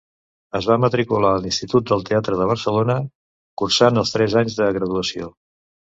[0.59, 2.95] Es va matricular a l'Institut del Teatre de Barcelona
[3.63, 5.35] cursant els tres anys de graduació.